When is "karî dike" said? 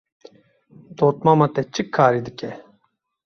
1.95-2.49